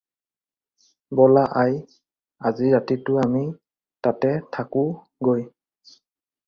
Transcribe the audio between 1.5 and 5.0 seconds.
আই আজি ৰাতিটো আমি তাতে থাকোঁ